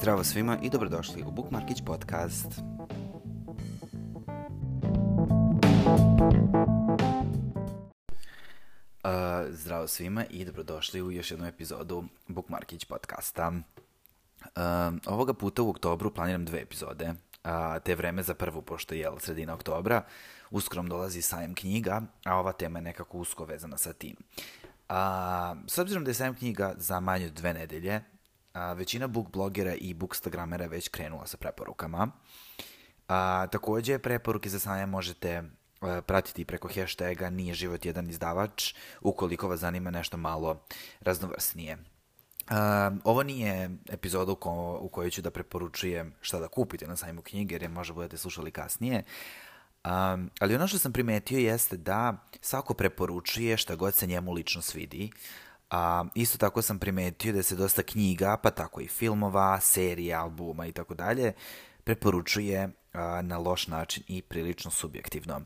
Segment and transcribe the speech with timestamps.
[0.00, 2.46] Zdravo svima i dobrodošli u Bookmarkić podcast.
[2.46, 2.62] Uh,
[9.50, 13.48] zdravo svima i dobrodošli u još jednu epizodu Bookmarkić podcasta.
[13.48, 14.52] Uh,
[15.06, 19.54] ovoga puta u oktobru planiram dve epizode, a, te vreme za prvu, pošto je sredina
[19.54, 20.02] oktobra,
[20.50, 24.16] uskrom dolazi sajem knjiga, a ova tema je nekako usko vezana sa tim.
[24.88, 28.02] A, s obzirom da je sajem knjiga za manje od dve nedelje,
[28.52, 32.08] a, većina book blogera i bookstagramera je već krenula sa preporukama.
[33.08, 35.42] A, takođe, preporuke za sajam možete
[35.80, 40.62] a, pratiti preko hashtaga Nije život jedan izdavač, ukoliko vas zanima nešto malo
[41.00, 41.78] raznovrsnije.
[42.50, 42.56] Uh,
[43.04, 47.22] ovo nije epizoda u, ko, u kojoj ću da preporučujem šta da kupite na sajmu
[47.22, 49.04] knjige, jer je možda budete slušali kasnije.
[49.84, 54.62] Um, ali ono što sam primetio jeste da svako preporučuje šta god se njemu lično
[54.62, 55.10] svidi.
[55.70, 60.66] A, isto tako sam primetio da se dosta knjiga, pa tako i filmova, serija, albuma
[60.66, 61.32] i tako dalje,
[61.84, 65.40] preporučuje a, na loš način i prilično subjektivno.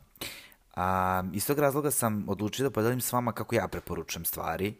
[0.75, 4.73] A, iz tog razloga sam odlučio da podelim s vama kako ja preporučujem stvari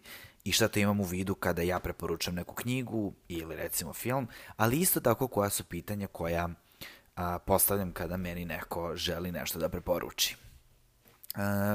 [0.43, 4.79] i šta to imam u vidu kada ja preporučujem neku knjigu ili recimo film, ali
[4.79, 6.49] isto tako koja su pitanja koja
[7.15, 10.44] a, postavljam kada meni neko želi nešto da preporuči.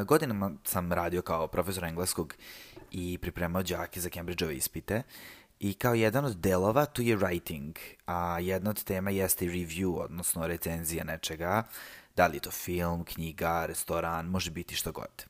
[0.07, 2.35] Godinama sam radio kao profesor engleskog
[2.91, 5.03] i pripremao đake za Cambridgeove ispite
[5.61, 7.73] i kao jedan od delova tu je writing,
[8.07, 11.63] a jedna od tema jeste review, odnosno recenzija nečega,
[12.17, 15.25] da li je to film, knjiga, restoran, može biti što god.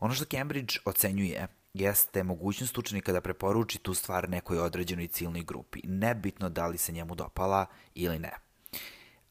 [0.00, 5.80] Ono što Cambridge ocenjuje jeste mogućnost učenika da preporuči tu stvar nekoj određenoj ciljnoj grupi,
[5.84, 8.45] nebitno da li se njemu dopala ili ne.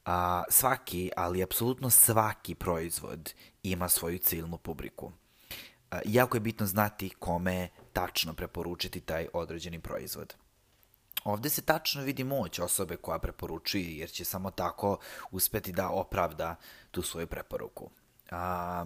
[0.05, 5.11] A, svaki, ali apsolutno svaki proizvod ima svoju ciljnu publiku.
[5.91, 10.35] A, jako je bitno znati kome tačno preporučiti taj određeni proizvod.
[11.23, 14.97] Ovde se tačno vidi moć osobe koja preporučuje, jer će samo tako
[15.31, 16.55] uspeti da opravda
[16.91, 17.89] tu svoju preporuku.
[18.31, 18.85] A,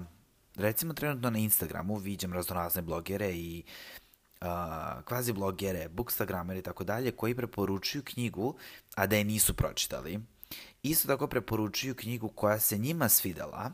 [0.56, 3.64] recimo trenutno na Instagramu viđam raznorazne blogere i
[4.42, 8.56] uh, kvazi blogere, bookstagramere i tako dalje, koji preporučuju knjigu,
[8.96, 10.20] a da je nisu pročitali.
[10.84, 13.72] Isto tako preporučuju knjigu koja se njima svidela,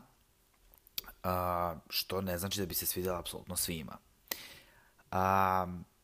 [1.24, 3.98] uh, što ne znači da bi se svidela apsolutno svima.
[5.10, 5.18] Uh,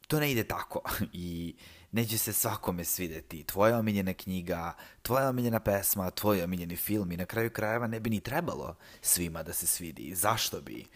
[0.08, 0.82] to ne ide tako
[1.12, 1.54] i
[1.92, 3.44] neće se svakome svideti.
[3.44, 4.72] Tvoja omiljena knjiga,
[5.02, 9.42] tvoja omiljena pesma, tvoj omiljeni film i na kraju krajeva ne bi ni trebalo svima
[9.42, 10.14] da se svidi.
[10.14, 10.86] Zašto bi?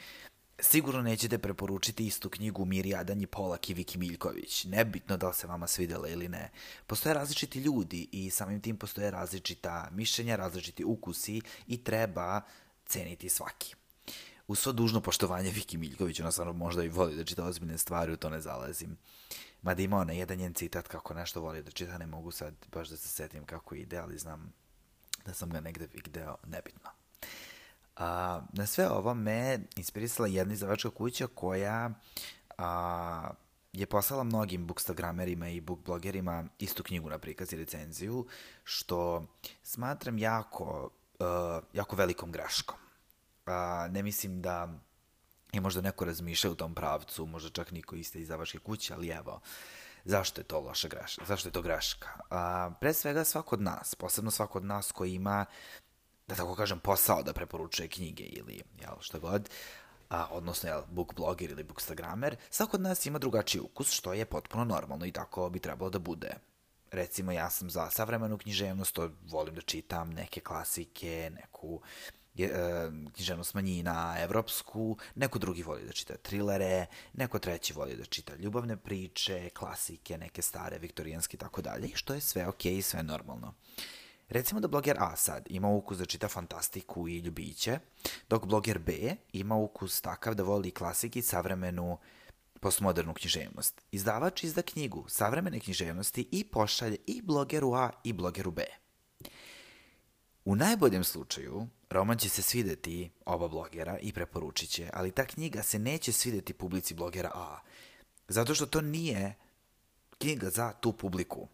[0.59, 4.65] Sigurno nećete preporučiti istu knjigu Miri Adanji Polak i Viki Miljković.
[4.65, 6.50] Nebitno da li se vama svidela ili ne.
[6.87, 12.41] Postoje različiti ljudi i samim tim postoje različita mišljenja, različiti ukusi i treba
[12.87, 13.75] ceniti svaki.
[14.49, 18.12] U svo dužno poštovanje Viki Miljković, ona stvarno možda i voli da čita ozbiljne stvari,
[18.12, 18.97] u to ne zalazim.
[19.62, 22.89] Mada ima ona jedan njen citat kako nešto voli da čita, ne mogu sad baš
[22.89, 24.53] da se setim kako ide, ali znam
[25.25, 26.91] da sam ga negde video, nebitno.
[27.97, 31.91] A, na sve ovo me inspirisala jedna izdavačka kuća koja
[32.59, 33.31] a,
[33.73, 38.27] je poslala mnogim bookstagramerima i bookblogerima istu knjigu na prikaz i recenziju,
[38.65, 39.27] što
[39.62, 42.77] smatram jako, uh, jako velikom greškom.
[43.47, 44.69] Uh, ne mislim da
[45.53, 49.41] je možda neko razmišlja u tom pravcu, možda čak niko iste izdavačke kuće, ali evo,
[50.05, 51.25] zašto je to loša greška?
[51.25, 52.09] Zašto je to greška?
[52.31, 55.45] A, pre svega svako od nas, posebno svako od nas koji ima,
[56.28, 59.50] da tako kažem, posao da preporučuje knjige ili jel, šta god,
[60.09, 64.25] a, odnosno jel, book blogger ili bookstagramer, svako od nas ima drugačiji ukus, što je
[64.25, 66.34] potpuno normalno i tako bi trebalo da bude.
[66.91, 71.81] Recimo, ja sam za savremenu književnost, to volim da čitam neke klasike, neku
[72.34, 78.04] je, e, književnost manjina evropsku, neko drugi voli da čita trilere, neko treći voli da
[78.04, 82.78] čita ljubavne priče, klasike, neke stare, viktorijanske i tako dalje, što je sve okej okay,
[82.78, 83.54] i sve normalno.
[84.28, 87.78] Recimo da bloger A sad ima ukus da čita fantastiku i ljubiće,
[88.28, 91.98] dok bloger B ima ukus takav da voli klasike i savremenu
[92.60, 93.80] postmodernu književnost.
[93.91, 98.65] Izdavač izda knjigu savremene književnosti i pošalje i blogeru A i blogeru B.
[100.45, 105.62] U najboljem slučaju, roman će se svideti oba blogera i preporučit će, ali ta knjiga
[105.62, 107.60] se neće svideti publici blogera A,
[108.28, 109.34] zato što to nije
[110.18, 111.48] knjiga za tu publiku.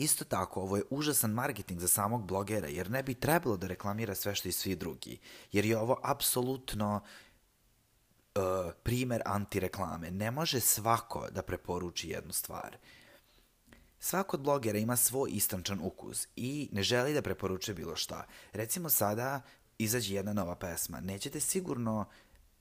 [0.00, 4.14] Isto tako, ovo je užasan marketing za samog blogera, jer ne bi trebalo da reklamira
[4.14, 5.18] sve što i svi drugi,
[5.52, 7.00] jer je ovo apsolutno
[8.34, 8.42] uh,
[8.82, 10.10] primer antireklame.
[10.10, 12.76] Ne može svako da preporuči jednu stvar.
[13.98, 18.26] Svako od blogera ima svoj istančan ukus i ne želi da preporučuje bilo šta.
[18.52, 19.40] Recimo sada
[19.78, 21.00] izađe jedna nova pesma.
[21.00, 22.04] Nećete sigurno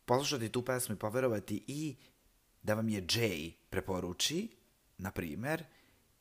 [0.06, 1.96] poslušati tu pesmu i poverovati i
[2.64, 4.50] da vam je Jay preporuči,
[4.98, 5.64] na primer,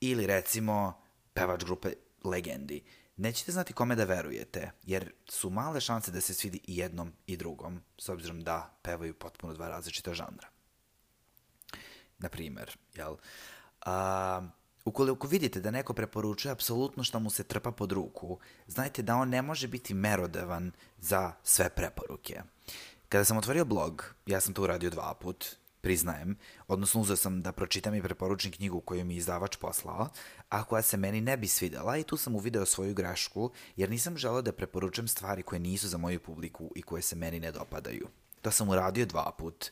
[0.00, 1.07] ili recimo
[1.38, 1.92] pevač grupe
[2.24, 2.82] legendi,
[3.16, 7.36] nećete znati kome da verujete, jer su male šanse da se svidi i jednom i
[7.36, 10.48] drugom, s obzirom da pevaju potpuno dva različita žanra.
[12.18, 13.16] Na primer, jel?
[13.86, 14.48] A,
[14.84, 19.28] ukoliko vidite da neko preporučuje apsolutno šta mu se trpa pod ruku, znajte da on
[19.28, 22.42] ne može biti merodavan za sve preporuke.
[23.08, 26.36] Kada sam otvorio blog, ja sam to uradio dva put, priznajem,
[26.68, 30.08] odnosno uzeo sam da pročitam i preporučim knjigu koju mi izdavač poslao,
[30.48, 34.16] a koja se meni ne bi svidela i tu sam uvideo svoju grešku, jer nisam
[34.16, 38.08] želeo da preporučam stvari koje nisu za moju publiku i koje se meni ne dopadaju.
[38.42, 39.70] To sam uradio dva put.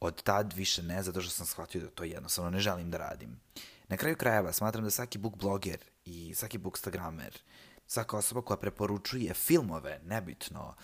[0.00, 3.40] Od tad više ne, zato što sam shvatio da to jednostavno ne želim da radim.
[3.88, 7.38] Na kraju krajeva, smatram da svaki book bloger i svaki bookstagramer,
[7.86, 10.74] svaka osoba koja preporučuje filmove, nebitno,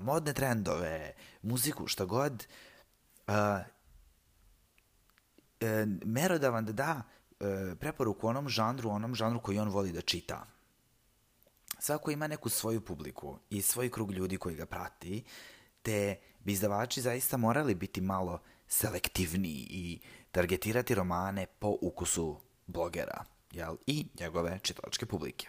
[0.00, 1.12] modne trendove,
[1.42, 2.46] muziku, šta god,
[3.28, 3.62] a,
[5.60, 7.02] e, merodavan da da
[7.40, 10.46] e, preporuku onom žanru, onom žanru koji on voli da čita.
[11.78, 15.24] Svako ima neku svoju publiku i svoj krug ljudi koji ga prati,
[15.82, 20.00] te bi izdavači zaista morali biti malo selektivniji i
[20.32, 23.76] targetirati romane po ukusu blogera jel?
[23.86, 25.48] i njegove čitalačke publike.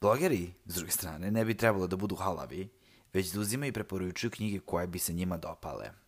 [0.00, 2.68] Blogeri, s druge strane, ne bi trebalo da budu halavi,
[3.12, 6.05] već da uzimaju i preporučuju knjige koje bi se njima dopale.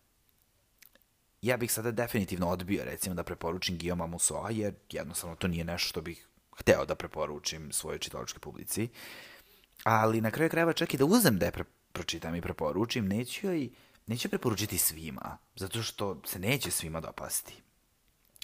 [1.41, 5.89] Ja bih sada definitivno odbio, recimo, da preporučim Guillaume Musoa, jer jednostavno to nije nešto
[5.89, 6.27] što bih
[6.59, 8.89] hteo da preporučim svojoj čitalačkoj publici.
[9.83, 13.47] Ali na kraju krajeva čak i da uzem da je pre pročitam i preporučim, neću
[13.47, 13.69] joj
[14.07, 17.61] neću preporučiti svima, zato što se neće svima dopasti.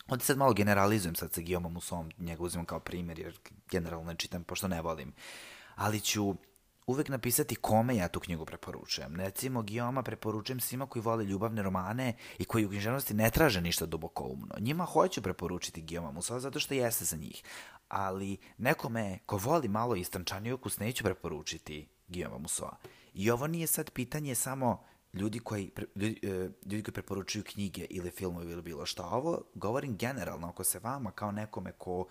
[0.07, 3.39] Ovdje sad malo generalizujem sad sa Guillaume Musom, njega uzimam kao primjer, jer
[3.71, 5.13] generalno ne čitam, pošto ne volim.
[5.75, 6.35] Ali ću
[6.87, 9.15] uvek napisati kome ja tu knjigu preporučujem.
[9.15, 13.85] Recimo, Guillaume preporučujem svima koji vole ljubavne romane i koji u književnosti ne traže ništa
[13.85, 14.55] duboko umno.
[14.59, 17.43] Njima hoću preporučiti Guillaume Musa zato što jeste za njih.
[17.87, 22.77] Ali nekome ko voli malo istančaniji ukus neću preporučiti Guillaume Musoa.
[23.13, 24.83] I ovo nije sad pitanje samo
[25.13, 29.05] ljudi koji, ljudi, e, ljudi koji preporučuju knjige ili filmove ili bilo šta.
[29.05, 32.05] Ovo govorim generalno, ako se vama kao nekome ko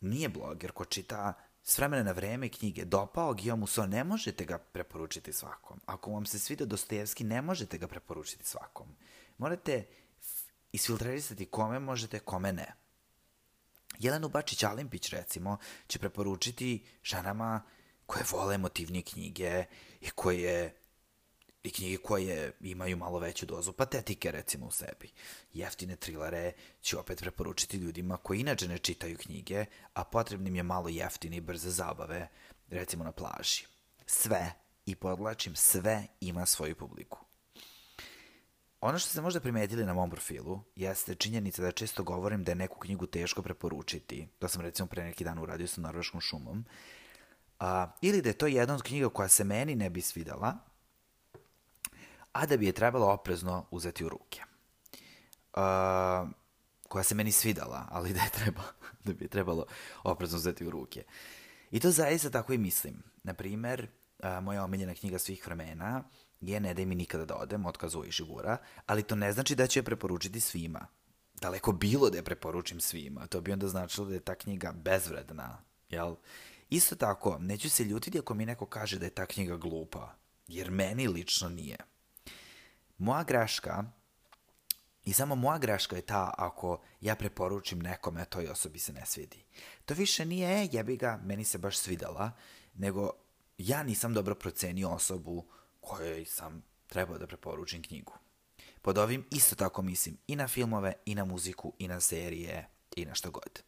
[0.00, 1.32] nije bloger, ko čita
[1.68, 5.80] s vremena na vreme knjige dopao Guillaume Musso, ne možete ga preporučiti svakom.
[5.86, 8.86] Ako vam se svida Dostojevski, ne možete ga preporučiti svakom.
[9.38, 9.86] Morate
[10.72, 12.74] isfiltrerisati kome možete, kome ne.
[13.98, 17.62] Jelenu Bačić-Alimpić, recimo, će preporučiti ženama
[18.06, 19.64] koje vole emotivnije knjige
[20.00, 20.74] i koje
[21.66, 25.10] i knjige koje imaju malo veću dozu patetike, recimo, u sebi.
[25.52, 26.52] Jeftine trilere
[26.82, 29.64] ću opet preporučiti ljudima koji inače ne čitaju knjige,
[29.94, 32.28] a potrebnim je malo jeftine i brze zabave,
[32.70, 33.66] recimo na plaži.
[34.06, 34.52] Sve,
[34.86, 37.18] i podlačim, sve ima svoju publiku.
[38.80, 42.56] Ono što ste možda primetili na mom profilu jeste činjenica da često govorim da je
[42.56, 44.28] neku knjigu teško preporučiti.
[44.38, 46.64] To sam recimo pre neki dan uradio sa Norveškom šumom.
[47.60, 50.58] A, ili da je to jedna od knjiga koja se meni ne bi svidala,
[52.36, 54.40] a da bi je trebalo oprezno uzeti u ruke.
[55.56, 56.28] Uh,
[56.88, 58.62] koja se meni svidala, ali da je treba,
[59.04, 59.66] da bi je trebalo
[60.04, 61.04] oprezno uzeti u ruke.
[61.70, 63.02] I to zaista tako i mislim.
[63.22, 63.88] Naprimer,
[64.18, 66.04] uh, moja omiljena knjiga svih vremena
[66.40, 68.56] je Ne daj mi nikada da odem, od Kazuo Ishigura,
[68.86, 70.86] ali to ne znači da ću je preporučiti svima.
[71.40, 75.62] Daleko bilo da je preporučim svima, to bi onda značilo da je ta knjiga bezvredna,
[75.88, 76.14] jel?
[76.70, 80.14] Isto tako, neću se ljutiti ako mi neko kaže da je ta knjiga glupa,
[80.48, 81.76] jer meni lično nije.
[82.98, 83.84] Moja greška
[85.06, 89.44] I samo moja greška je ta ako ja preporučim nekome, toj osobi se ne svidi.
[89.84, 92.32] To više nije, e, jebi ga, meni se baš svidela,
[92.74, 93.10] nego
[93.58, 95.46] ja nisam dobro procenio osobu
[95.80, 98.12] kojoj sam trebao da preporučim knjigu.
[98.82, 103.04] Pod ovim isto tako mislim i na filmove, i na muziku, i na serije, i
[103.04, 103.62] na što god.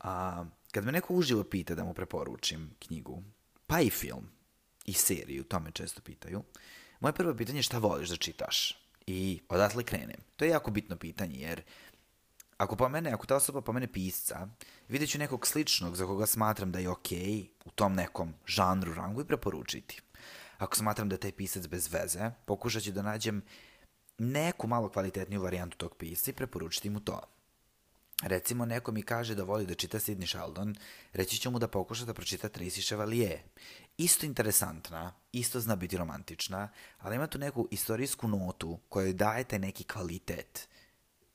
[0.00, 3.22] A, kad me neko uživo pita da mu preporučim knjigu,
[3.66, 4.30] pa i film,
[4.84, 6.44] i seriju, to me često pitaju, uh,
[7.00, 8.78] Moje prvo pitanje je šta voliš da čitaš?
[9.06, 10.20] I odatle krenem.
[10.36, 11.62] To je jako bitno pitanje, jer
[12.56, 14.48] ako pomene, ako ta osoba pomene pisca,
[14.88, 18.94] vidjet ću nekog sličnog za koga smatram da je okej okay, u tom nekom žanru,
[18.94, 20.00] rangu i preporučiti.
[20.58, 23.42] Ako smatram da je taj pisac bez veze, pokušat ću da nađem
[24.18, 27.20] neku malo kvalitetniju varijantu tog pisca i preporučiti mu to.
[28.22, 30.74] Recimo, neko mi kaže da voli da čita Sidney Sheldon,
[31.12, 33.38] reći ću mu da pokuša da pročita Tracy Chevalier.
[33.96, 39.58] Isto interesantna, isto zna biti romantična, ali ima tu neku istorijsku notu koja daje taj
[39.58, 40.68] neki kvalitet,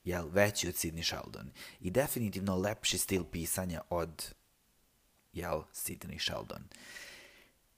[0.04, 1.50] jel, veći od Sidney Sheldon.
[1.80, 4.34] I definitivno lepši stil pisanja od,
[5.32, 6.62] jel, Sidney Sheldon.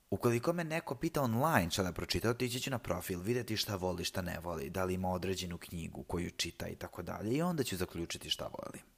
[0.09, 4.05] Ukoliko me neko pita online šta da pročita, otići ću na profil, videti šta voli,
[4.05, 7.63] šta ne voli, da li ima određenu knjigu koju čita i tako dalje i onda
[7.63, 8.96] ću zaključiti šta voli.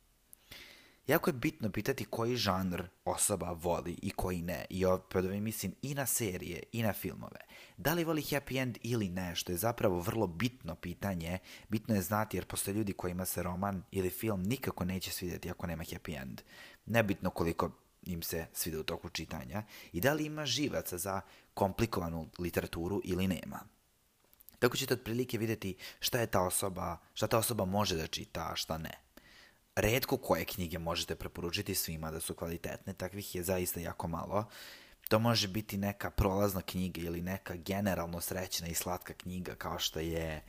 [1.09, 4.65] Jako je bitno pitati koji žanr osoba voli i koji ne.
[4.69, 7.39] I opet mislim i na serije i na filmove.
[7.77, 11.39] Da li voli happy end ili ne, što je zapravo vrlo bitno pitanje.
[11.69, 15.67] Bitno je znati jer postoje ljudi kojima se roman ili film nikako neće svidjeti ako
[15.67, 16.41] nema happy end.
[16.85, 17.71] Nebitno koliko
[18.03, 19.63] im se svide u toku čitanja.
[19.93, 21.21] I da li ima živaca za
[21.53, 23.59] komplikovanu literaturu ili nema.
[24.59, 28.55] Tako ćete otprilike vidjeti šta je ta osoba, šta ta osoba može da čita, a
[28.55, 28.91] šta ne.
[29.79, 34.49] Redko koje knjige možete preporučiti svima da su kvalitetne, takvih je zaista jako malo.
[35.09, 39.99] To može biti neka prolazna knjiga ili neka generalno srećna i slatka knjiga kao što
[39.99, 40.43] je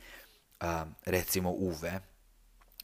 [1.05, 2.01] recimo Uve.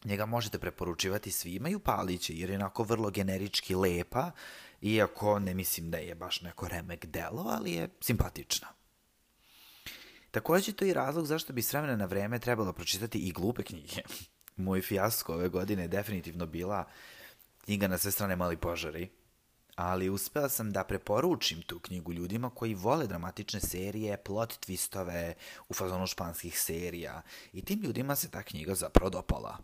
[0.04, 4.32] Njega možete preporučivati svima i upalit će jer je onako vrlo generički lepa,
[4.82, 8.68] iako ne mislim da je baš neko remek delo, ali je simpatična.
[10.32, 13.64] Također to je i razlog zašto bi s vremena na vreme trebalo pročitati i glupe
[13.64, 14.02] knjige.
[14.58, 16.86] Moj fijasko ove godine je definitivno bila
[17.66, 19.10] knjiga na sve strane Mali požari,
[19.76, 25.34] ali uspela sam da preporučim tu knjigu ljudima koji vole dramatične serije, plot twistove
[25.70, 27.22] u fazonu španskih serija
[27.54, 29.58] i tim ljudima se ta knjiga zapravo dopala.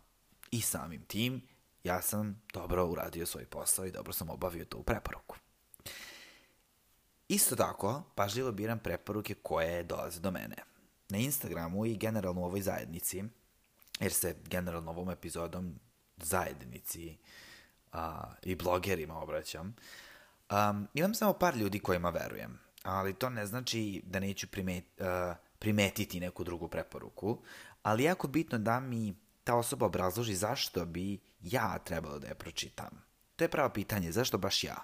[0.50, 1.42] I samim tim
[1.84, 5.36] ja sam dobro uradio svoj posao i dobro sam obavio tu preporuku.
[7.28, 10.56] Isto tako, pažljivo biram preporuke koje dolaze do mene.
[11.08, 13.24] Na Instagramu i generalno u ovoj zajednici,
[14.00, 15.80] jer se generalno ovom epizodom
[16.16, 17.16] zajednici
[18.42, 19.76] i blogerima obraćam,
[20.94, 24.46] imam samo par ljudi kojima verujem, ali to ne znači da neću
[25.58, 27.42] primetiti neku drugu preporuku,
[27.82, 33.04] ali jako bitno da mi ta osoba obrazloži zašto bi ja trebalo da je pročitam.
[33.36, 34.76] To je pravo pitanje, zašto baš ja?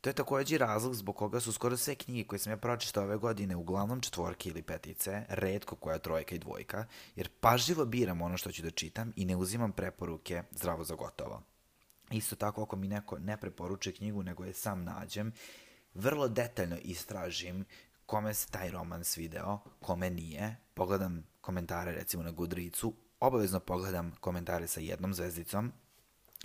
[0.00, 3.16] To je također razlog zbog koga su skoro sve knjige koje sam ja pročitao ove
[3.16, 8.52] godine uglavnom četvorke ili petice, redko koja trojka i dvojka, jer pažljivo biram ono što
[8.52, 11.42] ću da čitam i ne uzimam preporuke zdravo za gotovo.
[12.10, 15.32] Isto tako ako mi neko ne preporučuje knjigu nego je sam nađem,
[15.94, 17.64] vrlo detaljno istražim
[18.06, 24.66] kome se taj roman svideo, kome nije, pogledam komentare recimo na Goodreadsu, obavezno pogledam komentare
[24.66, 25.72] sa jednom zvezdicom,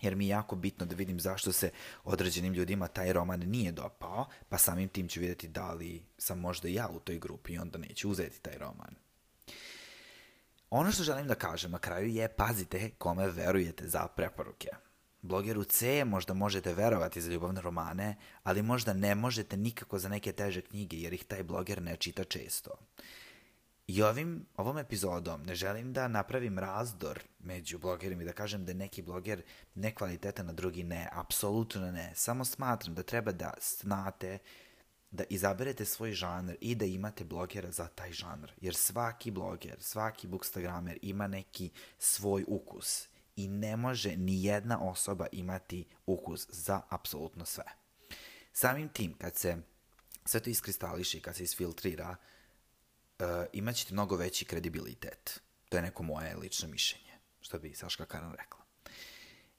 [0.01, 1.69] jer mi je jako bitno da vidim zašto se
[2.03, 6.67] određenim ljudima taj roman nije dopao, pa samim tim ću vidjeti da li sam možda
[6.67, 8.95] ja u toj grupi i onda neću uzeti taj roman.
[10.69, 14.69] Ono što želim da kažem na kraju je pazite kome verujete za preporuke.
[15.21, 20.31] Blogeru C možda možete verovati za ljubavne romane, ali možda ne možete nikako za neke
[20.31, 22.71] teže knjige jer ih taj bloger ne čita često.
[23.87, 28.71] I ovim, ovom epizodom ne želim da napravim razdor među blogerima i da kažem da
[28.71, 29.41] je neki bloger
[29.75, 31.09] nekvalitetan, a drugi ne.
[31.11, 32.11] Apsolutno ne.
[32.15, 34.37] Samo smatram da treba da znate
[35.11, 38.51] da izaberete svoj žanr i da imate blogera za taj žanr.
[38.61, 43.07] Jer svaki bloger, svaki bookstagramer ima neki svoj ukus.
[43.35, 47.65] I ne može ni jedna osoba imati ukus za apsolutno sve.
[48.53, 49.57] Samim tim, kad se
[50.25, 52.34] sve to iskristališi, kad se isfiltrira, uh,
[53.53, 55.39] imat ćete mnogo veći kredibilitet.
[55.69, 58.59] To je neko moje lično mišljenje, što bi Saška Karan rekla.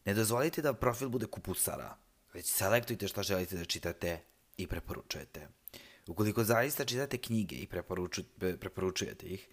[0.04, 1.96] Ne dozvolite da profil bude kupusara,
[2.34, 4.20] već selektujte šta želite da čitate
[4.56, 5.48] i preporučujete.
[6.06, 7.66] Ukoliko zaista čitate knjige i
[8.60, 9.48] preporučujete ih,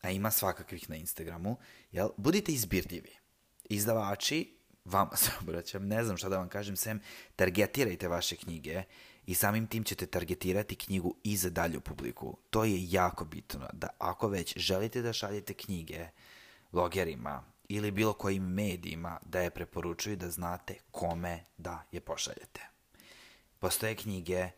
[0.00, 1.58] a ima svakakvih na Instagramu,
[1.92, 3.16] jel, budite izbirljivi.
[3.64, 7.00] Izdavači, vama se obraćam, ne znam šta da vam kažem, sem
[7.36, 8.82] targetirajte vaše knjige
[9.26, 12.38] i samim tim ćete targetirati knjigu i za dalju publiku.
[12.50, 16.08] To je jako bitno, da ako već želite da šaljete knjige
[16.72, 22.60] blogerima ili bilo kojim medijima, da je preporučuju da znate kome da je pošaljete.
[23.58, 24.50] Postoje knjige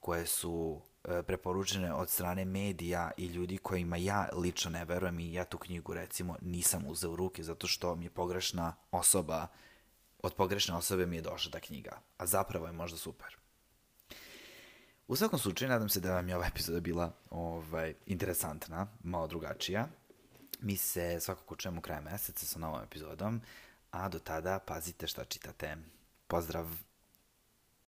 [0.00, 5.32] koje su e, preporučene od strane medija i ljudi kojima ja lično ne verujem i
[5.32, 9.46] ja tu knjigu recimo nisam uzeo u ruke zato što mi je pogrešna osoba,
[10.22, 13.36] od pogrešne osobe mi je došla ta knjiga, a zapravo je možda super.
[15.10, 19.88] U svakom slučaju, nadam se da vam je ova epizoda bila ovaj, interesantna, malo drugačija.
[20.60, 23.40] Mi se svakako čujemo kraja meseca sa novom epizodom,
[23.90, 25.76] a do tada pazite šta čitate.
[26.26, 26.66] Pozdrav!